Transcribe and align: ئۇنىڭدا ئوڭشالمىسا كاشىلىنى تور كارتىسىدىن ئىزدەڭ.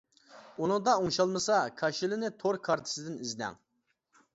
ئۇنىڭدا 0.63 0.95
ئوڭشالمىسا 1.01 1.61
كاشىلىنى 1.83 2.35
تور 2.41 2.61
كارتىسىدىن 2.71 3.23
ئىزدەڭ. 3.23 3.67